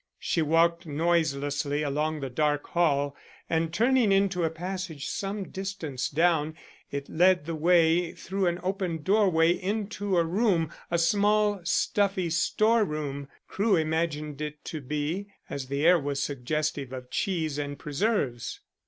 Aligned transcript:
She 0.17 0.41
walked 0.41 0.87
noiselessly 0.87 1.83
along 1.83 2.21
the 2.21 2.29
dark 2.31 2.65
hall, 2.69 3.15
and 3.47 3.71
turning 3.71 4.11
into 4.11 4.43
a 4.43 4.49
passage 4.49 5.05
some 5.07 5.49
distance 5.49 6.09
down 6.09 6.57
it 6.89 7.07
led 7.07 7.45
the 7.45 7.53
way 7.53 8.13
through 8.13 8.47
an 8.47 8.59
open 8.63 9.03
doorway 9.03 9.51
into 9.51 10.17
a 10.17 10.23
room 10.23 10.71
a 10.89 10.97
small 10.97 11.53
and 11.57 11.67
stuffy 11.67 12.31
storeroom, 12.31 13.27
Crewe 13.47 13.75
imagined 13.75 14.41
it 14.41 14.65
to 14.65 14.81
be, 14.81 15.27
as 15.51 15.67
the 15.67 15.85
air 15.85 15.99
was 15.99 16.23
suggestive 16.23 16.91
of 16.91 17.11
cheese 17.11 17.59
and 17.59 17.77
preserves. 17.77 18.59